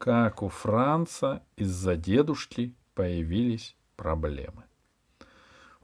как 0.00 0.42
у 0.42 0.48
Франца 0.48 1.42
из-за 1.56 1.94
дедушки 1.94 2.74
появились 2.94 3.76
проблемы. 3.96 4.64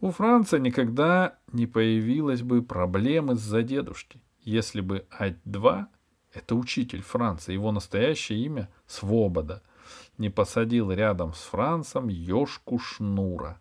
У 0.01 0.11
Франца 0.11 0.59
никогда 0.59 1.39
не 1.53 1.67
появилась 1.67 2.41
бы 2.41 2.63
проблем 2.63 3.33
из-за 3.33 3.63
дедушки, 3.63 4.21
если 4.41 4.81
бы 4.81 5.07
Ать-2, 5.11 5.87
это 6.33 6.55
учитель 6.55 7.03
Франца, 7.03 7.53
его 7.53 7.73
настоящее 7.73 8.39
имя— 8.45 8.71
Свобода, 8.87 9.63
не 10.17 10.31
посадил 10.31 10.91
рядом 10.91 11.35
с 11.35 11.41
Францем 11.41 12.09
ёшку 12.09 12.79
Шнура. 12.79 13.61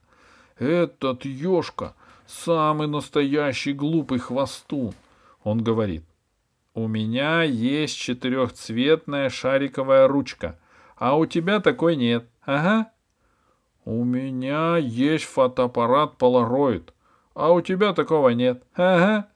Этот 0.57 1.25
ёшка— 1.25 1.95
самый 2.27 2.87
настоящий 2.87 3.73
глупый 3.73 4.19
хвостун. 4.19 4.93
Он 5.43 5.61
говорит, 5.61 6.03
у 6.75 6.87
меня 6.87 7.41
есть 7.41 7.97
четырехцветная 7.97 9.29
шариковая 9.29 10.07
ручка, 10.07 10.59
а 10.97 11.17
у 11.17 11.25
тебя 11.25 11.59
такой 11.59 11.95
нет. 11.95 12.27
Ага, 12.45 12.91
у 13.85 14.03
меня 14.03 14.77
есть 14.77 15.25
фотоаппарат 15.25 16.15
Polaroid, 16.19 16.89
а 17.33 17.53
у 17.53 17.61
тебя 17.61 17.93
такого 17.93 18.29
нет. 18.29 18.63
Ага. 18.73 19.29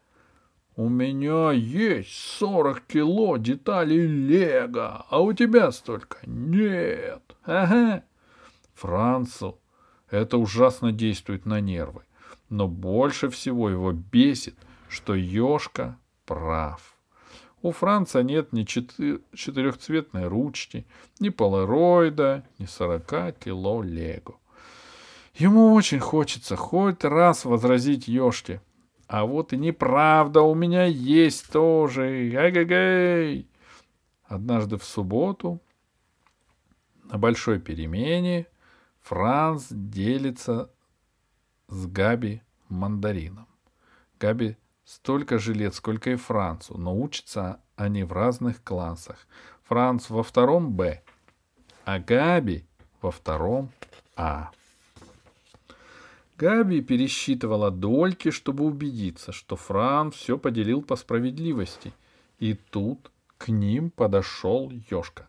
У 0.75 0.89
меня 0.89 1.51
есть 1.51 2.13
40 2.39 2.81
кило 2.81 3.37
деталей 3.37 4.05
Лего, 4.05 5.05
а 5.09 5.21
у 5.21 5.33
тебя 5.33 5.71
столько 5.71 6.17
нет. 6.25 7.21
Ага. 7.43 8.03
Францу 8.73 9.59
это 10.09 10.37
ужасно 10.37 10.91
действует 10.91 11.45
на 11.45 11.61
нервы. 11.61 12.03
Но 12.49 12.67
больше 12.67 13.29
всего 13.29 13.69
его 13.69 13.91
бесит, 13.91 14.55
что 14.87 15.13
Ёшка 15.13 15.97
прав. 16.25 16.98
У 17.61 17.71
Франца 17.71 18.23
нет 18.23 18.53
ни 18.53 18.63
четырехцветной 18.63 20.27
ручки, 20.27 20.85
ни 21.19 21.29
полароида, 21.29 22.45
ни 22.57 22.65
сорока 22.65 23.31
кило 23.33 23.83
лего. 23.83 24.39
Ему 25.35 25.73
очень 25.73 25.99
хочется 25.99 26.55
хоть 26.55 27.03
раз 27.03 27.45
возразить 27.45 28.07
Ёшке. 28.07 28.61
А 29.07 29.25
вот 29.25 29.53
и 29.53 29.57
неправда, 29.57 30.41
у 30.41 30.53
меня 30.53 30.85
есть 30.85 31.51
тоже. 31.51 32.03
Ай-гай-гай! 32.37 33.47
Однажды 34.25 34.77
в 34.77 34.83
субботу 34.83 35.59
на 37.05 37.17
большой 37.17 37.59
перемене 37.59 38.45
Франц 39.01 39.67
делится 39.71 40.69
с 41.67 41.87
Габи 41.87 42.41
мандарином. 42.67 43.47
Габи 44.19 44.57
столько 44.89 45.37
же 45.37 45.53
лет, 45.53 45.75
сколько 45.75 46.09
и 46.09 46.15
Францу, 46.15 46.77
но 46.77 46.97
учатся 46.97 47.59
они 47.75 48.03
в 48.03 48.11
разных 48.11 48.63
классах. 48.63 49.27
Франц 49.63 50.09
во 50.09 50.23
втором 50.23 50.71
Б, 50.71 51.03
а 51.85 51.99
Габи 51.99 52.65
во 52.99 53.11
втором 53.11 53.69
А. 54.15 54.49
Габи 56.37 56.81
пересчитывала 56.81 57.69
дольки, 57.69 58.31
чтобы 58.31 58.65
убедиться, 58.65 59.31
что 59.31 59.55
Франц 59.55 60.15
все 60.15 60.39
поделил 60.39 60.81
по 60.81 60.95
справедливости. 60.95 61.93
И 62.39 62.55
тут 62.55 63.11
к 63.37 63.49
ним 63.49 63.91
подошел 63.91 64.71
Ёшка. 64.89 65.27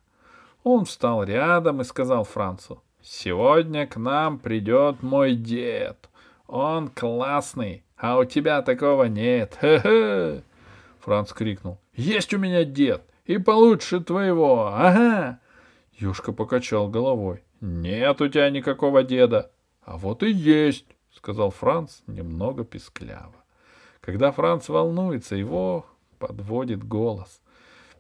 Он 0.63 0.87
встал 0.87 1.25
рядом 1.25 1.83
и 1.83 1.85
сказал 1.85 2.25
Францу, 2.25 2.83
«Сегодня 3.03 3.87
к 3.87 3.97
нам 3.97 4.39
придет 4.39 5.03
мой 5.03 5.35
дед. 5.35 6.09
Он 6.47 6.89
классный, 6.89 7.85
а 8.01 8.19
у 8.19 8.25
тебя 8.25 8.63
такого 8.63 9.05
нет. 9.05 9.59
Хе-хе. 9.61 10.43
Франц 11.01 11.33
крикнул. 11.33 11.79
Есть 11.95 12.33
у 12.33 12.39
меня 12.39 12.65
дед. 12.65 13.03
И 13.27 13.39
получше 13.39 14.01
твоего. 14.01 14.69
Ага. 14.69 15.39
Юшка 15.93 16.33
покачал 16.33 16.89
головой. 16.89 17.43
Нет 17.61 18.21
у 18.21 18.29
тебя 18.29 18.49
никакого 18.51 19.03
деда. 19.03 19.51
А 19.83 19.99
вот 19.99 20.23
и 20.23 20.31
есть, 20.31 20.87
сказал 21.15 21.51
Франц 21.51 22.01
немного 22.07 22.65
пискляво. 22.65 23.35
Когда 24.01 24.33
Франц 24.33 24.69
волнуется, 24.69 25.37
его 25.37 25.85
подводит 26.19 26.83
голос. 26.83 27.43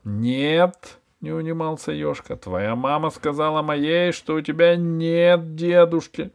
Нет, 0.02 0.98
не 1.20 1.30
унимался 1.30 1.92
Ёшка, 1.92 2.36
твоя 2.36 2.74
мама 2.74 3.10
сказала 3.10 3.60
моей, 3.60 4.12
что 4.12 4.36
у 4.36 4.40
тебя 4.40 4.76
нет 4.76 5.54
дедушки. 5.56 6.30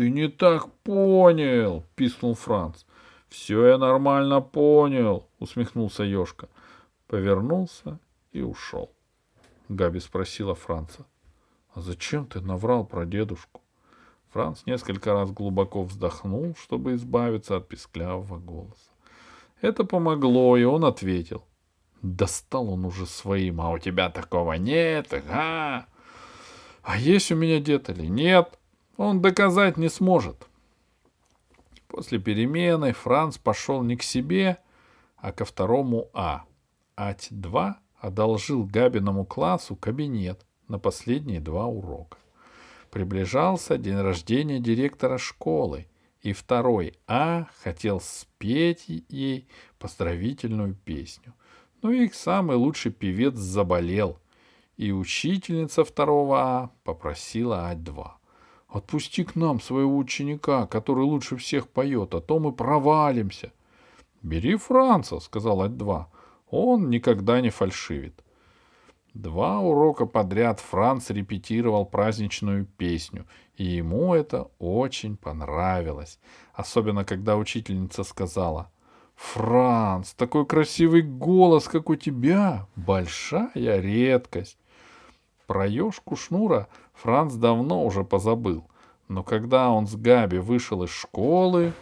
Ты 0.00 0.08
не 0.08 0.28
так 0.28 0.72
понял, 0.82 1.84
пискнул 1.94 2.34
Франц. 2.34 2.84
Все 3.28 3.66
я 3.66 3.76
нормально 3.76 4.40
понял, 4.40 5.28
усмехнулся 5.38 6.04
Ёшка. 6.04 6.48
Повернулся 7.06 7.98
и 8.32 8.40
ушел. 8.40 8.90
Габи 9.68 10.00
спросила 10.00 10.54
Франца. 10.54 11.04
А 11.74 11.82
зачем 11.82 12.24
ты 12.26 12.40
наврал 12.40 12.86
про 12.86 13.04
дедушку? 13.04 13.60
Франц 14.30 14.62
несколько 14.64 15.12
раз 15.12 15.32
глубоко 15.32 15.82
вздохнул, 15.82 16.56
чтобы 16.58 16.94
избавиться 16.94 17.56
от 17.56 17.68
писклявого 17.68 18.38
голоса. 18.38 18.90
Это 19.60 19.84
помогло, 19.84 20.56
и 20.56 20.64
он 20.64 20.86
ответил. 20.86 21.44
Достал 22.00 22.70
он 22.70 22.86
уже 22.86 23.04
своим, 23.04 23.60
а 23.60 23.68
у 23.68 23.78
тебя 23.78 24.08
такого 24.08 24.54
нет, 24.54 25.12
ага. 25.12 25.84
А 26.82 26.96
есть 26.96 27.30
у 27.30 27.36
меня 27.36 27.60
дед 27.60 27.90
или 27.90 28.06
нет? 28.06 28.59
Он 29.00 29.22
доказать 29.22 29.78
не 29.78 29.88
сможет. 29.88 30.46
После 31.88 32.18
перемены 32.18 32.92
Франц 32.92 33.38
пошел 33.38 33.82
не 33.82 33.96
к 33.96 34.02
себе, 34.02 34.58
а 35.16 35.32
ко 35.32 35.46
второму 35.46 36.10
А. 36.12 36.44
Ать-2 36.98 37.76
одолжил 37.98 38.64
Габиному 38.64 39.24
классу 39.24 39.74
кабинет 39.74 40.44
на 40.68 40.78
последние 40.78 41.40
два 41.40 41.64
урока. 41.64 42.18
Приближался 42.90 43.78
день 43.78 43.96
рождения 43.96 44.60
директора 44.60 45.16
школы, 45.16 45.86
и 46.20 46.34
второй 46.34 46.92
А 47.06 47.46
хотел 47.62 48.00
спеть 48.00 48.84
ей 49.08 49.48
поздравительную 49.78 50.74
песню. 50.74 51.32
Но 51.80 51.90
их 51.90 52.14
самый 52.14 52.58
лучший 52.58 52.92
певец 52.92 53.34
заболел, 53.34 54.18
и 54.76 54.92
учительница 54.92 55.84
второго 55.84 56.38
А 56.38 56.70
попросила 56.84 57.68
Ать-2. 57.70 58.19
Отпусти 58.72 59.24
к 59.24 59.34
нам 59.34 59.60
своего 59.60 59.96
ученика, 59.96 60.66
который 60.66 61.04
лучше 61.04 61.36
всех 61.36 61.68
поет, 61.68 62.14
а 62.14 62.20
то 62.20 62.38
мы 62.38 62.52
провалимся.— 62.52 63.52
Бери 64.22 64.56
Франца,— 64.56 65.18
сказал 65.20 65.62
Ать-2. 65.62 66.06
Он 66.50 66.90
никогда 66.90 67.40
не 67.40 67.50
фальшивит. 67.50 68.22
Два 69.14 69.58
урока 69.58 70.06
подряд 70.06 70.60
Франц 70.60 71.10
репетировал 71.10 71.84
праздничную 71.84 72.64
песню, 72.64 73.26
и 73.56 73.64
ему 73.64 74.14
это 74.14 74.50
очень 74.60 75.16
понравилось. 75.16 76.20
Особенно, 76.52 77.04
когда 77.04 77.36
учительница 77.36 78.04
сказала 78.04 78.70
«Франц, 79.16 80.12
такой 80.12 80.46
красивый 80.46 81.02
голос, 81.02 81.66
как 81.66 81.90
у 81.90 81.96
тебя! 81.96 82.68
Большая 82.76 83.80
редкость!» 83.80 84.58
Про 85.48 85.66
ежку 85.66 86.14
Шнура 86.14 86.68
Франц 87.02 87.32
давно 87.32 87.82
уже 87.84 88.04
позабыл, 88.04 88.68
но 89.08 89.22
когда 89.22 89.70
он 89.70 89.86
с 89.86 89.96
Габи 89.96 90.36
вышел 90.36 90.82
из 90.82 90.90
школы, 90.90 91.72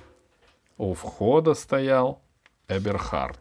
у 0.76 0.94
входа 0.94 1.54
стоял 1.54 2.22
Эберхард. 2.68 3.38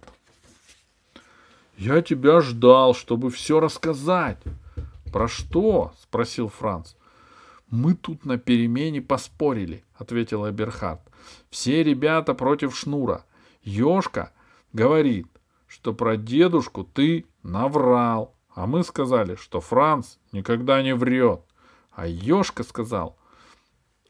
«Я 1.78 2.02
тебя 2.02 2.42
ждал, 2.42 2.96
чтобы 2.96 3.30
все 3.30 3.60
рассказать». 3.60 4.40
«Про 5.14 5.28
что?»— 5.28 5.94
спросил 6.02 6.50
Франц. 6.50 6.96
«Мы 7.70 7.94
тут 7.94 8.26
на 8.26 8.40
перемене 8.40 9.02
поспорили»,— 9.02 9.84
ответил 9.98 10.50
Эберхард. 10.50 11.02
«Все 11.52 11.84
ребята 11.84 12.34
против 12.34 12.76
Шнура. 12.76 13.24
Ёшка 13.62 14.32
говорит, 14.74 15.28
что 15.68 15.94
про 15.94 16.18
дедушку 16.18 16.84
ты 16.84 17.26
наврал, 17.44 18.34
а 18.56 18.66
мы 18.66 18.84
сказали, 18.84 19.36
что 19.36 19.62
Франц 19.62 20.18
никогда 20.32 20.82
не 20.82 20.96
врет. 20.96 21.47
А 21.98 22.06
Ёшка 22.06 22.62
сказал, 22.62 23.18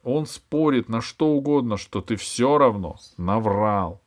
он 0.03 0.25
спорит 0.25 0.89
на 0.89 0.99
что 0.99 1.29
угодно, 1.29 1.77
что 1.77 2.01
ты 2.01 2.17
все 2.17 2.57
равно 2.57 2.97
наврал. 3.15 4.01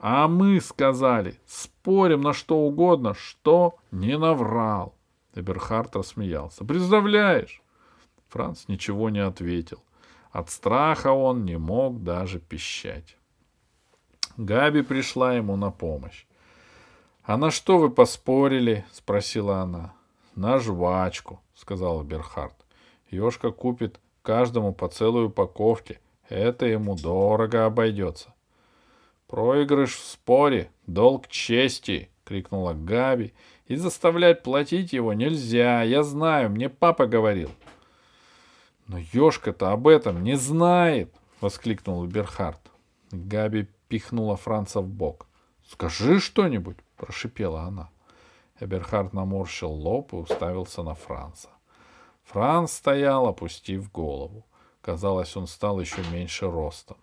А 0.00 0.26
мы 0.26 0.60
сказали, 0.60 1.38
спорим 1.46 2.22
на 2.22 2.32
что 2.32 2.58
угодно, 2.58 3.14
что 3.14 3.76
не 3.92 4.18
наврал. 4.18 4.96
Эберхард 5.36 5.94
рассмеялся. 5.94 6.64
Представляешь? 6.64 7.62
Франц 8.30 8.66
ничего 8.66 9.10
не 9.10 9.20
ответил. 9.20 9.84
От 10.32 10.50
страха 10.50 11.12
он 11.12 11.44
не 11.44 11.56
мог 11.56 12.02
даже 12.02 12.40
пищать. 12.40 13.16
Габи 14.36 14.82
пришла 14.82 15.34
ему 15.34 15.54
на 15.54 15.70
помощь. 15.70 16.26
«А 17.22 17.36
на 17.36 17.52
что 17.52 17.78
вы 17.78 17.90
поспорили?»— 17.90 18.84
спросила 18.92 19.60
она. 19.60 19.92
«На 20.34 20.58
жвачку»,— 20.58 21.40
сказал 21.54 22.02
Берхард. 22.02 22.58
Ёшка 23.10 23.50
купит 23.50 24.00
каждому 24.22 24.72
по 24.72 24.88
целой 24.88 25.26
упаковке. 25.26 26.00
Это 26.28 26.66
ему 26.66 26.94
дорого 26.94 27.64
обойдется. 27.64 28.34
Проигрыш 29.26 29.94
в 29.96 30.04
споре— 30.04 30.70
долг 30.86 31.28
чести,— 31.28 32.10
крикнула 32.24 32.74
Габи 32.74 33.32
И 33.66 33.76
заставлять 33.76 34.42
платить 34.42 34.92
его 34.92 35.12
нельзя, 35.12 35.82
я 35.82 36.02
знаю, 36.02 36.50
мне 36.50 36.68
папа 36.68 37.06
говорил. 37.06 37.50
Но 38.86 38.98
Ёшка-то 39.12 39.70
об 39.72 39.86
этом 39.86 40.22
не 40.22 40.36
знает, 40.36 41.12
воскликнул 41.40 42.04
Берхард. 42.06 42.60
Габи 43.10 43.68
пихнула 43.88 44.36
Франца 44.36 44.80
в 44.80 44.88
бок. 44.88 45.26
Скажи 45.70 46.20
что-нибудь, 46.20 46.76
прошипела 46.96 47.62
она. 47.62 47.90
Эберхард 48.60 49.12
наморщил 49.12 49.70
лоб 49.70 50.12
и 50.14 50.16
уставился 50.16 50.82
на 50.82 50.94
Франца. 50.94 51.50
Франц 52.28 52.72
стоял, 52.72 53.26
опустив 53.26 53.90
голову. 53.90 54.44
Казалось, 54.82 55.34
он 55.34 55.46
стал 55.46 55.80
еще 55.80 56.02
меньше 56.12 56.50
ростом. 56.50 56.98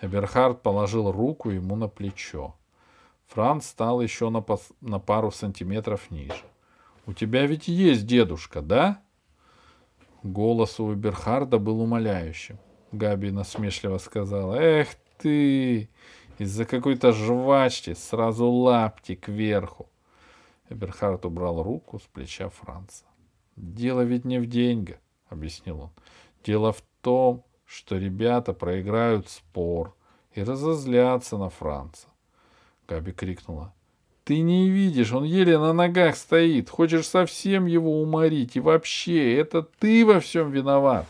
Эберхард 0.00 0.60
положил 0.62 1.12
руку 1.12 1.50
ему 1.50 1.76
на 1.76 1.86
плечо. 1.86 2.56
Франц 3.28 3.66
стал 3.66 4.00
еще 4.00 4.30
на, 4.30 4.40
пос... 4.40 4.72
на 4.80 4.98
пару 4.98 5.30
сантиметров 5.30 6.10
ниже.— 6.10 6.44
У 7.06 7.12
тебя 7.12 7.46
ведь 7.46 7.68
есть 7.68 8.06
дедушка, 8.06 8.60
да? 8.60 9.00
Голос 10.24 10.80
у 10.80 10.92
Эберхарда 10.92 11.58
был 11.58 11.80
умоляющим. 11.80 12.58
Габи 12.90 13.30
насмешливо 13.30 13.98
сказала.— 13.98 14.54
Эх 14.60 14.88
ты! 15.18 15.88
Из-за 16.38 16.64
какой-то 16.64 17.12
жвачки 17.12 17.94
сразу 17.94 18.50
лапти 18.50 19.14
кверху. 19.14 19.88
Эберхард 20.68 21.24
убрал 21.24 21.62
руку 21.62 22.00
с 22.00 22.02
плеча 22.02 22.48
Франца.— 22.48 23.04
Дело 23.56 24.00
ведь 24.00 24.24
не 24.24 24.38
в 24.38 24.46
деньгах,— 24.46 24.96
объяснил 25.28 25.80
он.— 25.80 25.90
Дело 26.44 26.72
в 26.72 26.82
том, 27.00 27.44
что 27.64 27.96
ребята 27.96 28.52
проиграют 28.52 29.28
спор 29.28 29.94
и 30.32 30.42
разозлятся 30.42 31.38
на 31.38 31.50
Франца. 31.50 32.08
Габи 32.88 33.12
крикнула.— 33.12 33.72
Ты 34.24 34.40
не 34.40 34.68
видишь, 34.68 35.12
он 35.12 35.24
еле 35.24 35.58
на 35.58 35.72
ногах 35.72 36.16
стоит. 36.16 36.68
Хочешь 36.68 37.06
совсем 37.06 37.66
его 37.66 38.02
уморить. 38.02 38.56
И 38.56 38.60
вообще, 38.60 39.36
это 39.36 39.62
ты 39.62 40.04
во 40.04 40.18
всем 40.20 40.50
виноват. 40.50 41.06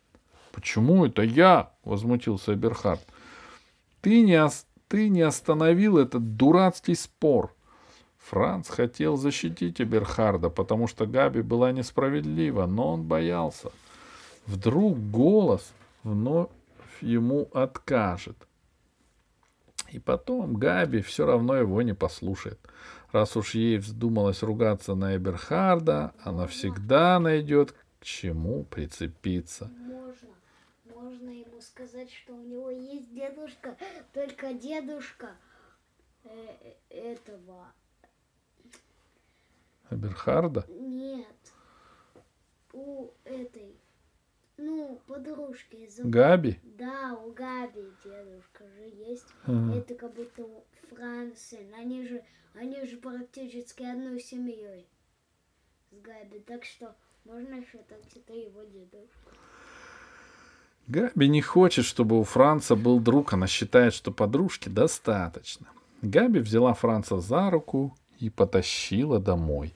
—Почему 0.52 1.06
это 1.06 1.22
я?— 1.22 1.72
возмутился 1.84 2.54
Эберхард.— 2.54 3.04
Ты 4.02 4.20
не, 4.20 4.40
ты 4.88 5.08
не 5.08 5.22
остановил 5.22 5.96
этот 5.96 6.36
дурацкий 6.36 6.94
спор. 6.94 7.55
Франц 8.28 8.68
хотел 8.68 9.16
защитить 9.16 9.80
Эберхарда, 9.80 10.50
потому 10.50 10.88
что 10.88 11.06
Габи 11.06 11.42
была 11.42 11.70
несправедлива, 11.70 12.66
но 12.66 12.94
он 12.94 13.04
боялся. 13.04 13.70
Вдруг 14.46 14.98
голос 14.98 15.72
вновь 16.02 16.50
ему 17.00 17.48
откажет. 17.52 18.36
И 19.92 20.00
потом 20.00 20.56
Габи 20.56 21.02
все 21.02 21.24
равно 21.24 21.54
его 21.54 21.82
не 21.82 21.94
послушает. 21.94 22.58
Раз 23.12 23.36
уж 23.36 23.54
ей 23.54 23.78
вздумалось 23.78 24.42
ругаться 24.42 24.96
на 24.96 25.16
Эберхарда, 25.16 26.12
она 26.24 26.48
всегда 26.48 27.20
найдет 27.20 27.76
к 28.00 28.04
чему 28.04 28.64
прицепиться. 28.64 29.70
Можно. 29.78 30.28
Можно 30.92 31.30
ему 31.30 31.60
сказать, 31.60 32.10
что 32.10 32.34
у 32.34 32.42
него 32.42 32.70
есть 32.70 33.14
дедушка, 33.14 33.76
только 34.12 34.52
дедушка 34.52 35.30
э, 36.24 36.30
э, 36.90 37.12
этого. 37.12 37.66
Эберхарда? 39.90 40.64
Нет. 40.68 41.26
У 42.72 43.10
этой. 43.24 43.76
Ну, 44.58 45.00
подружки. 45.06 45.86
зовут- 45.88 46.12
Габи? 46.12 46.58
Да, 46.64 47.14
у 47.24 47.32
Габи 47.32 47.84
дедушка 48.04 48.64
же 48.76 48.84
есть. 48.84 49.26
Ага. 49.44 49.76
Это 49.76 49.94
как 49.94 50.14
будто 50.14 50.44
у 50.44 50.64
Франсен. 50.90 51.74
Они 51.74 52.06
же, 52.06 52.22
они 52.54 52.84
же 52.86 52.96
практически 52.96 53.82
одной 53.82 54.20
семьей 54.20 54.88
с 55.90 56.00
Габи. 56.00 56.40
Так 56.40 56.64
что 56.64 56.94
можно 57.24 57.62
считать 57.64 58.16
это 58.16 58.32
его 58.32 58.62
дедушка. 58.64 59.32
Габи 60.88 61.28
не 61.28 61.42
хочет, 61.42 61.84
чтобы 61.84 62.18
у 62.18 62.22
Франца 62.22 62.76
был 62.76 63.00
друг, 63.00 63.32
она 63.32 63.46
считает, 63.48 63.92
что 63.92 64.12
подружки 64.12 64.68
достаточно. 64.68 65.66
Габи 66.00 66.38
взяла 66.40 66.74
Франца 66.74 67.18
за 67.18 67.50
руку 67.50 67.96
и 68.18 68.30
потащила 68.30 69.18
домой. 69.18 69.74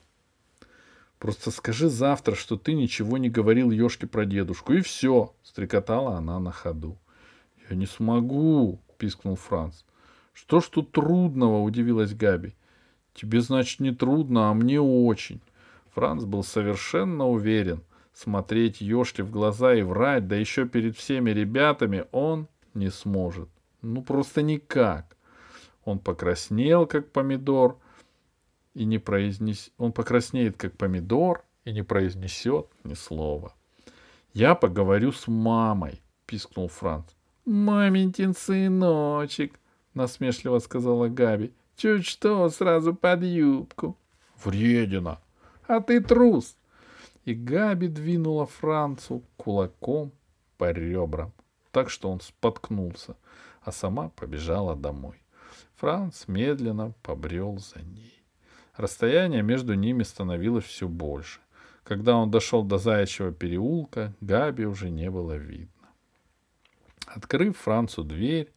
Просто 1.19 1.51
скажи 1.51 1.89
завтра, 1.89 2.35
что 2.35 2.57
ты 2.57 2.73
ничего 2.73 3.19
не 3.19 3.29
говорил 3.29 3.71
Ёшке 3.71 4.07
про 4.07 4.25
дедушку, 4.25 4.73
и 4.73 4.81
все, 4.81 5.35
стрекотала 5.43 6.17
она 6.17 6.39
на 6.39 6.51
ходу. 6.51 6.97
Я 7.69 7.77
не 7.77 7.87
смогу, 7.87 8.81
пискнул 8.97 9.37
Франц. 9.37 9.83
Что 10.33 10.61
ж 10.61 10.69
тут 10.69 10.93
трудного, 10.93 11.61
удивилась 11.61 12.15
Габи. 12.15 12.55
Тебе, 13.13 13.43
значит, 13.43 13.81
не 13.81 13.95
трудно, 13.95 14.49
а 14.49 14.55
мне 14.55 14.81
очень. 14.81 15.43
Франц 15.95 16.25
был 16.25 16.43
совершенно 16.43 17.29
уверен, 17.29 17.83
смотреть 18.15 18.81
Ёшке 18.81 19.23
в 19.23 19.31
глаза 19.31 19.75
и 19.75 19.83
врать, 19.83 20.27
да 20.27 20.37
еще 20.37 20.67
перед 20.67 20.97
всеми 20.97 21.31
ребятами, 21.31 22.07
он 22.13 22.49
не 22.73 22.91
сможет. 22.91 23.51
Ну, 23.83 24.03
просто 24.03 24.41
никак. 24.41 25.17
Он 25.85 25.99
покраснел, 25.99 26.87
как 26.87 27.11
помидор, 27.11 27.77
и 28.75 28.85
не 28.85 28.99
произнес... 28.99 29.71
Он 29.79 29.93
покраснеет, 29.93 30.57
как 30.57 30.77
помидор, 30.77 31.45
и 31.65 31.73
не 31.73 31.83
произнесет 31.83 32.67
ни 32.85 32.95
слова. 32.95 33.55
«Я 34.33 34.55
поговорю 34.55 35.13
с 35.13 35.27
мамой»,— 35.27 36.01
пискнул 36.27 36.69
Франц. 36.69 37.07
«Маменькин 37.45 38.35
сыночек»,— 38.35 39.59
насмешливо 39.95 40.61
сказала 40.61 41.09
Габи. 41.09 41.53
«Чуть 41.77 42.07
что, 42.07 42.49
сразу 42.51 42.95
под 42.95 43.23
юбку». 43.23 43.97
«Вредина!» 44.45 45.19
«А 45.67 45.81
ты 45.81 46.01
трус!» 46.01 46.57
И 47.25 47.35
Габи 47.35 47.89
двинула 47.89 48.47
Францу 48.47 49.23
кулаком 49.37 50.13
по 50.59 50.71
ребрам, 50.73 51.33
так 51.71 51.91
что 51.91 52.11
он 52.11 52.21
споткнулся, 52.21 53.17
а 53.63 53.73
сама 53.73 54.09
побежала 54.11 54.75
домой. 54.75 55.23
Франц 55.77 56.27
медленно 56.27 56.93
побрел 57.03 57.59
за 57.59 57.83
ней. 57.83 58.20
Расстояние 58.81 59.43
между 59.43 59.75
ними 59.75 60.03
становилось 60.05 60.65
все 60.65 60.89
больше. 60.89 61.41
Когда 61.83 62.17
он 62.17 62.31
дошел 62.31 62.63
до 62.63 62.79
Заячьего 62.79 63.31
переулка, 63.31 64.15
Габи 64.23 64.65
уже 64.65 64.89
не 64.89 65.11
было 65.11 65.35
видно. 65.37 65.91
Открыв 67.05 67.59
Францу 67.59 68.05
дверь, 68.05 68.51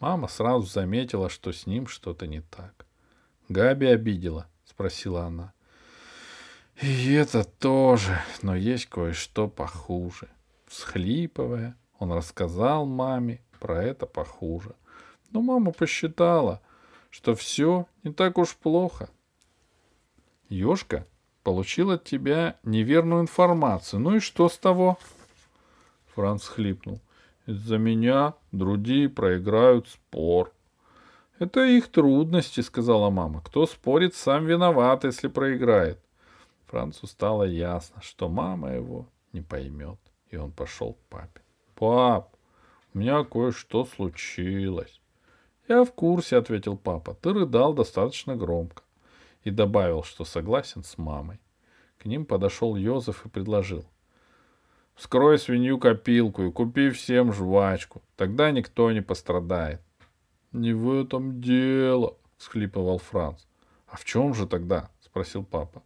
мама 0.00 0.26
сразу 0.26 0.66
заметила, 0.66 1.28
что 1.28 1.52
с 1.52 1.64
ним 1.64 1.86
что-то 1.86 2.26
не 2.26 2.40
так. 2.40 2.86
«Габи 3.48 3.86
обидела?»— 3.86 4.48
спросила 4.64 5.26
она. 5.26 5.52
«И 6.82 7.12
это 7.12 7.44
тоже, 7.44 8.20
но 8.42 8.56
есть 8.56 8.86
кое-что 8.86 9.46
похуже». 9.46 10.28
Всхлипывая, 10.66 11.76
он 12.00 12.10
рассказал 12.10 12.84
маме 12.84 13.42
про 13.60 13.84
это 13.84 14.06
похуже. 14.06 14.74
Но 15.30 15.40
мама 15.40 15.70
посчитала, 15.70 16.60
что 17.10 17.36
все 17.36 17.86
не 18.02 18.12
так 18.12 18.38
уж 18.38 18.56
плохо. 18.56 19.08
Ёшка 20.48 21.06
получил 21.42 21.90
от 21.90 22.04
тебя 22.04 22.56
неверную 22.62 23.22
информацию. 23.22 24.00
Ну 24.00 24.16
и 24.16 24.20
что 24.20 24.48
с 24.48 24.58
того? 24.58 24.98
Франц 26.14 26.46
хлипнул. 26.46 27.00
Из-за 27.46 27.78
меня 27.78 28.34
другие 28.52 29.08
проиграют 29.08 29.88
спор. 29.88 30.52
Это 31.38 31.64
их 31.64 31.88
трудности, 31.88 32.60
сказала 32.60 33.10
мама. 33.10 33.40
Кто 33.42 33.66
спорит, 33.66 34.14
сам 34.14 34.46
виноват, 34.46 35.04
если 35.04 35.28
проиграет. 35.28 35.98
Францу 36.66 37.06
стало 37.06 37.44
ясно, 37.44 38.02
что 38.02 38.28
мама 38.28 38.72
его 38.72 39.06
не 39.32 39.40
поймет, 39.40 39.98
и 40.30 40.36
он 40.36 40.50
пошел 40.50 40.94
к 40.94 40.98
папе. 41.08 41.40
Пап, 41.74 42.34
у 42.92 42.98
меня 42.98 43.24
кое-что 43.24 43.84
случилось. 43.84 45.00
Я 45.68 45.84
в 45.84 45.92
курсе, 45.92 46.36
ответил 46.36 46.76
папа. 46.76 47.14
Ты 47.14 47.32
рыдал 47.32 47.72
достаточно 47.72 48.34
громко. 48.36 48.82
И 49.48 49.50
добавил, 49.50 50.02
что 50.02 50.26
согласен 50.26 50.84
с 50.84 50.98
мамой. 50.98 51.40
К 51.96 52.04
ним 52.04 52.26
подошел 52.26 52.76
Йозеф 52.76 53.24
и 53.24 53.30
предложил. 53.30 53.86
Вскрой 54.94 55.38
свинью 55.38 55.78
копилку 55.78 56.42
и 56.42 56.52
купи 56.52 56.90
всем 56.90 57.32
жвачку. 57.32 58.02
Тогда 58.16 58.50
никто 58.50 58.92
не 58.92 59.00
пострадает. 59.00 59.80
Не 60.52 60.74
в 60.74 60.92
этом 60.92 61.40
дело, 61.40 62.18
схлипывал 62.36 62.98
Франц. 62.98 63.46
А 63.86 63.96
в 63.96 64.04
чем 64.04 64.34
же 64.34 64.46
тогда? 64.46 64.90
спросил 65.00 65.44
папа. 65.44 65.82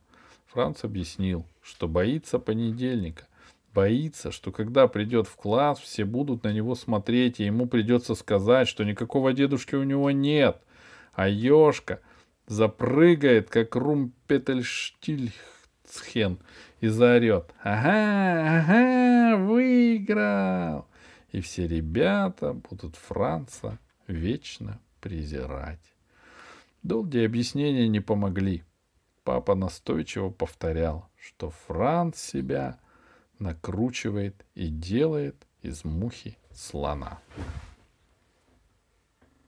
Франц 0.47 0.83
объяснил, 0.83 1.47
что 1.62 1.87
боится 1.87 2.40
понедельника. 2.40 3.28
Боится, 3.73 4.33
что 4.33 4.50
когда 4.50 4.88
придет 4.88 5.28
в 5.28 5.37
класс, 5.37 5.78
все 5.78 6.04
будут 6.04 6.42
на 6.42 6.52
него 6.52 6.75
смотреть, 6.75 7.38
и 7.38 7.45
ему 7.45 7.69
придется 7.69 8.16
сказать, 8.16 8.66
что 8.66 8.83
никакого 8.83 9.33
дедушки 9.33 9.76
у 9.76 9.85
него 9.85 10.11
нет. 10.11 10.61
А 11.12 11.28
Ёшка 11.28 12.00
запрыгает, 12.52 13.50
как 13.50 13.75
румпетельштильцхен, 13.75 16.38
и 16.80 16.88
заорет 16.88 17.52
«Ага, 17.62 18.59
ага, 18.59 19.37
выиграл!» 19.38 20.87
И 21.32 21.40
все 21.40 21.66
ребята 21.66 22.52
будут 22.52 22.97
Франца 22.97 23.78
вечно 24.06 24.78
презирать. 25.00 25.94
Долгие 26.82 27.25
объяснения 27.25 27.88
не 27.88 28.00
помогли. 28.00 28.64
Папа 29.25 29.54
настойчиво 29.54 30.28
повторял, 30.30 31.09
что 31.16 31.50
Франц 31.66 32.18
себя 32.18 32.78
накручивает 33.38 34.44
и 34.54 34.68
делает 34.68 35.47
из 35.62 35.85
мухи 35.85 36.37
слона. 36.52 37.21